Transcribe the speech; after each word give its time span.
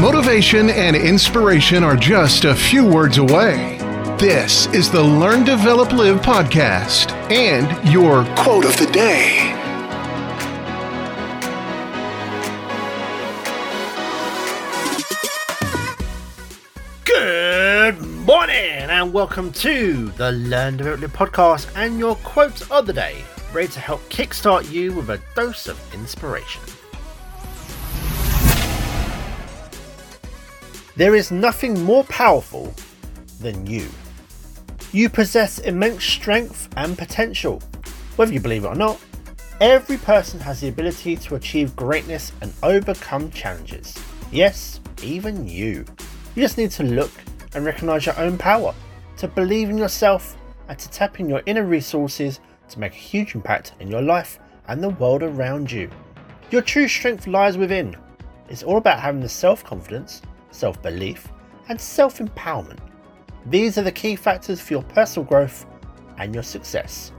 Motivation 0.00 0.70
and 0.70 0.94
inspiration 0.94 1.82
are 1.82 1.96
just 1.96 2.44
a 2.44 2.54
few 2.54 2.86
words 2.86 3.18
away. 3.18 3.78
This 4.16 4.66
is 4.68 4.88
the 4.92 5.02
Learn, 5.02 5.42
Develop, 5.42 5.90
Live 5.90 6.20
podcast 6.20 7.10
and 7.32 7.66
your 7.92 8.24
quote 8.36 8.64
of 8.64 8.76
the 8.76 8.86
day. 8.92 9.52
Good 17.04 18.00
morning 18.24 18.54
and 18.54 19.12
welcome 19.12 19.50
to 19.54 20.10
the 20.10 20.30
Learn 20.30 20.76
Develop 20.76 21.00
Live 21.00 21.12
podcast 21.12 21.72
and 21.74 21.98
your 21.98 22.14
quotes 22.22 22.70
of 22.70 22.86
the 22.86 22.92
day, 22.92 23.24
ready 23.52 23.66
to 23.66 23.80
help 23.80 24.00
kickstart 24.10 24.70
you 24.70 24.92
with 24.92 25.10
a 25.10 25.20
dose 25.34 25.66
of 25.66 25.76
inspiration. 25.92 26.62
There 30.98 31.14
is 31.14 31.30
nothing 31.30 31.84
more 31.84 32.02
powerful 32.02 32.74
than 33.38 33.64
you. 33.68 33.86
You 34.90 35.08
possess 35.08 35.60
immense 35.60 36.02
strength 36.02 36.68
and 36.76 36.98
potential. 36.98 37.62
Whether 38.16 38.32
you 38.32 38.40
believe 38.40 38.64
it 38.64 38.66
or 38.66 38.74
not, 38.74 39.00
every 39.60 39.96
person 39.96 40.40
has 40.40 40.60
the 40.60 40.66
ability 40.66 41.14
to 41.18 41.36
achieve 41.36 41.76
greatness 41.76 42.32
and 42.40 42.52
overcome 42.64 43.30
challenges. 43.30 43.96
Yes, 44.32 44.80
even 45.00 45.46
you. 45.46 45.84
You 46.34 46.42
just 46.42 46.58
need 46.58 46.72
to 46.72 46.82
look 46.82 47.12
and 47.54 47.64
recognize 47.64 48.04
your 48.04 48.18
own 48.18 48.36
power, 48.36 48.74
to 49.18 49.28
believe 49.28 49.70
in 49.70 49.78
yourself, 49.78 50.36
and 50.68 50.76
to 50.80 50.90
tap 50.90 51.20
in 51.20 51.28
your 51.28 51.44
inner 51.46 51.64
resources 51.64 52.40
to 52.70 52.80
make 52.80 52.90
a 52.90 52.96
huge 52.96 53.36
impact 53.36 53.74
in 53.78 53.86
your 53.86 54.02
life 54.02 54.40
and 54.66 54.82
the 54.82 54.88
world 54.88 55.22
around 55.22 55.70
you. 55.70 55.88
Your 56.50 56.62
true 56.62 56.88
strength 56.88 57.28
lies 57.28 57.56
within. 57.56 57.94
It's 58.48 58.64
all 58.64 58.78
about 58.78 58.98
having 58.98 59.20
the 59.20 59.28
self 59.28 59.62
confidence 59.62 60.22
self 60.50 60.82
belief, 60.82 61.28
and 61.68 61.80
self 61.80 62.18
empowerment. 62.18 62.78
These 63.46 63.78
are 63.78 63.82
the 63.82 63.92
key 63.92 64.16
factors 64.16 64.60
for 64.60 64.74
your 64.74 64.82
personal 64.82 65.26
growth 65.26 65.64
and 66.18 66.34
your 66.34 66.42
success. 66.42 67.12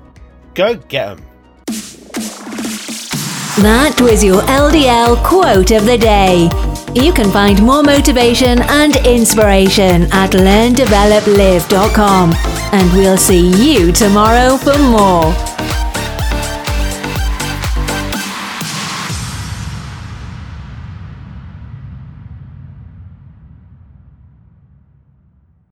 Go 0.54 0.76
get 0.76 1.18
them! 1.18 1.26
That 3.62 4.00
was 4.00 4.24
your 4.24 4.42
LDL 4.44 5.22
quote 5.24 5.72
of 5.72 5.86
the 5.86 5.98
day. 5.98 6.50
You 6.94 7.12
can 7.14 7.30
find 7.30 7.62
more 7.62 7.84
motivation 7.84 8.62
and 8.62 8.96
inspiration 9.06 10.04
at 10.12 10.32
learndeveloplive.com. 10.32 12.34
And 12.72 12.94
we'll 12.94 13.18
see 13.18 13.50
you 13.62 13.92
tomorrow 13.92 14.56
for 14.58 14.78
more. 14.78 15.49